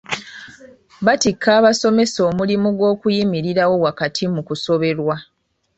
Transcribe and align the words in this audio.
Bitikka 1.05 1.49
abasomesa 1.59 2.19
omulimu 2.29 2.67
gw’okuyimirirawo 2.77 3.75
wakati 3.85 4.23
mu 4.33 4.41
kusoberwa. 4.47 5.15